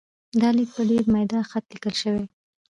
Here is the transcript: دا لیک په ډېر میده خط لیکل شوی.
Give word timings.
دا 0.41 0.49
لیک 0.57 0.69
په 0.75 0.81
ډېر 0.89 1.03
میده 1.13 1.39
خط 1.49 1.65
لیکل 1.73 1.93
شوی. 2.01 2.23